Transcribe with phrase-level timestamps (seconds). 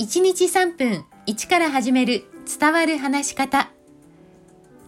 [0.00, 2.24] 1日3分1から始める
[2.58, 3.70] 伝わる話し方。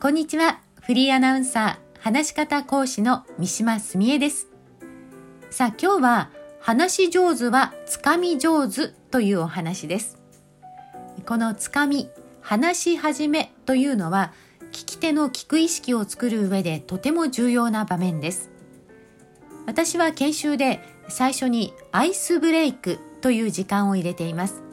[0.00, 0.62] こんにちは。
[0.80, 4.48] フリーアナウンサー、話し方講師の三島澄江です。
[5.50, 6.30] さあ今日は
[6.60, 10.16] 話し上手はつかみ上手というお話です。
[11.26, 12.08] このつかみ、
[12.40, 14.32] 話し始めというのは
[14.70, 18.50] 聞き手の聞く意識を作る上でとても重要な場面です。
[19.66, 24.71] 私は研修で最初にアイスブレイクという時間を入れています。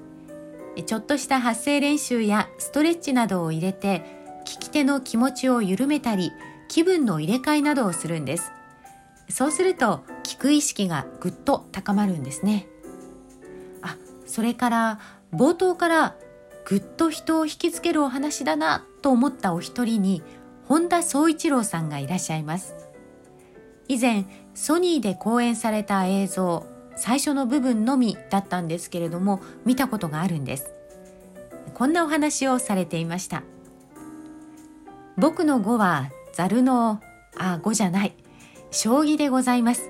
[0.83, 4.03] ちょっとした発声練習やストレッチなどを入れて
[4.45, 6.31] 聞き手の気持ちを緩めたり
[6.67, 8.51] 気分の入れ替えなどをするんです。
[9.29, 12.67] そうすると聞く意識がぐっと高まるんですね。
[13.81, 14.99] あそれから
[15.33, 16.15] 冒頭から
[16.65, 20.23] ぐっと人を引きつけるお話だなと思ったお一人に
[20.65, 22.75] 本田宗一郎さんがいらっしゃいます。
[23.87, 26.65] 以前ソニーで公演された映像
[26.95, 30.73] 最初の部分のみだったんですけれども見たことがあるんです。
[31.79, 33.41] こんなお話をされていました。
[35.15, 36.99] 僕の語はざるの
[37.37, 38.15] あ語じゃない。
[38.69, 39.89] 将棋でございます。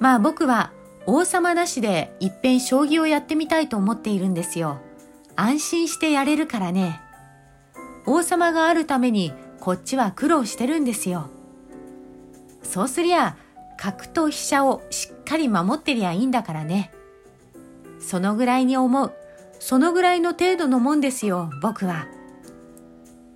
[0.00, 0.72] まあ僕は
[1.04, 4.80] 王様なしでいっぺん将棋をやってみたいと思っているんですよ。
[5.36, 7.02] 安心してやれるからね。
[8.06, 11.28] 王様があるためにこっちは苦労してるんですよ。
[12.62, 13.36] そうすりゃ
[13.76, 16.90] 角と飛車をしっかり守ってりゃいいんだからね。
[18.00, 19.12] そのぐらいに思う。
[19.58, 22.06] そのぐらいの程度のもんですよ、僕は。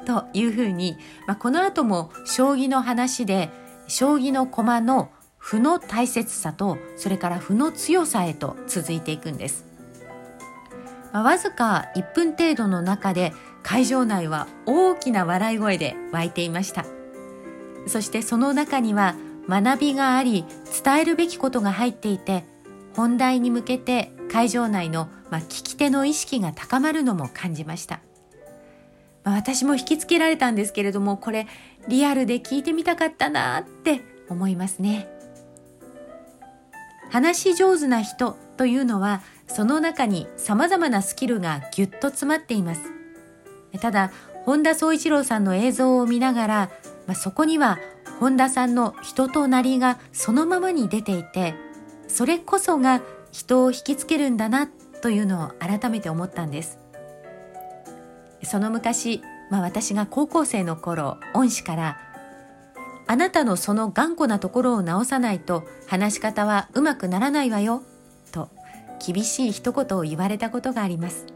[0.05, 3.51] というふうに、まあ、この後も将棋の話で、
[3.89, 9.67] 将棋の駒の負の大切さと、それから負の強さへと続いていくんです。
[11.13, 16.85] まあ、わずか1分程度の中で会場内は大きな笑い声で湧いていました。
[17.87, 19.17] そしてその中には
[19.49, 20.45] 学びがあり
[20.85, 22.45] 伝えるべきことが入っていて
[22.95, 28.01] 本題に向けて会場内の、まあ、聞き手の意識が高まるのも感じました、
[29.25, 31.47] まあ、私も引きつけられたんですけれどもこれ
[31.87, 35.09] リアルで聞いてみたかったなって思いますね。
[37.11, 42.81] 話し上手な人というのはその中に様々なスキルがぎゅっと詰まっています。
[43.81, 44.11] ただ
[44.45, 46.71] 本田宗一郎さんの映像を見ながら、
[47.07, 47.79] まあ、そこには
[48.19, 51.55] 本田さんの人となりがそのままに出ていて
[52.09, 54.69] それこそが人を引きつけるんだな
[55.01, 56.79] というのを改めて思ったんです。
[58.45, 61.99] その昔、まあ、私が高校生の頃恩師から
[63.07, 67.83] 「あなたのその頑固なところを直さないと話し方はうまくならないわよ」
[68.33, 68.51] と
[69.05, 71.27] 厳しい一言を言われたことがあります。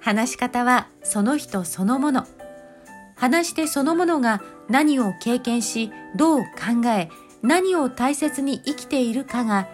[0.00, 2.26] 話し方はその人そのもの。
[3.16, 7.08] 話し手そのものが何を経験し、どう考え、
[7.42, 9.68] 何を大切に生きているかが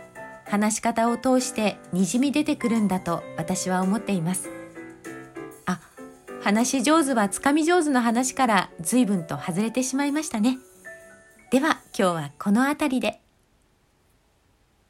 [0.53, 4.51] 話し方を通してにじみ出てくるんだと私は思っています。
[5.65, 5.81] あ、
[6.43, 10.59] 話し上手はつかみ上手の話から随分と外れてしまいましたね。
[11.51, 13.22] では今日はこの辺りで。